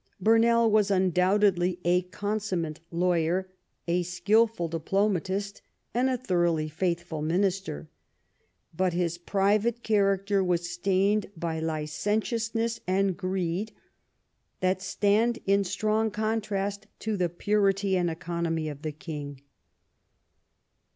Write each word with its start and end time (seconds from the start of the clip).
Burnell 0.19 0.67
was 0.71 0.89
undoul^tedly 0.89 1.77
a 1.85 2.01
consummate 2.01 2.79
law3'er, 2.91 3.45
a 3.87 4.01
skilful 4.01 4.67
diplomatist, 4.67 5.61
and 5.93 6.09
a 6.09 6.17
thoroughly 6.17 6.67
faithful 6.67 7.21
minister; 7.21 7.87
but 8.75 8.93
his 8.93 9.19
})rivate 9.19 9.83
character 9.83 10.43
was 10.43 10.67
stained 10.67 11.27
by 11.37 11.59
licentiousness 11.59 12.79
and 12.87 13.15
greed, 13.15 13.73
that 14.59 14.81
stand 14.81 15.37
in 15.45 15.63
strong 15.63 16.09
contrast 16.09 16.87
to 16.97 17.15
the 17.15 17.29
purity 17.29 17.95
and 17.95 18.09
economy 18.09 18.67
of 18.69 18.81
the 18.81 18.91
king. 18.91 19.41